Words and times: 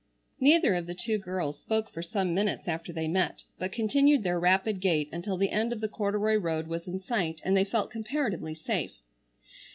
Neither 0.39 0.73
of 0.73 0.87
the 0.87 0.95
two 0.95 1.19
girls 1.19 1.59
spoke 1.59 1.87
for 1.91 2.01
some 2.01 2.33
minutes 2.33 2.67
after 2.67 2.91
they 2.91 3.07
met, 3.07 3.43
but 3.59 3.71
continued 3.71 4.23
their 4.23 4.39
rapid 4.39 4.79
gait, 4.79 5.07
until 5.11 5.37
the 5.37 5.51
end 5.51 5.71
of 5.71 5.79
the 5.79 5.87
corduroy 5.87 6.37
road 6.37 6.65
was 6.65 6.87
in 6.87 6.99
sight 6.99 7.39
and 7.45 7.55
they 7.55 7.63
felt 7.63 7.91
comparatively 7.91 8.55
safe. 8.55 8.95